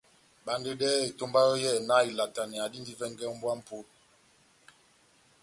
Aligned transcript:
Bandedɛhɛ 0.45 0.99
etomba 1.09 1.39
yɔ́ 1.45 1.59
yɛ́hɛ́pi 1.63 1.85
náh 1.87 2.01
ilataneya 2.09 2.71
dindi 2.71 2.93
vɛngɛ 2.99 3.25
ó 3.31 3.33
mbówa 3.35 3.51
ya 3.53 3.59
mʼpolo! 3.59 3.89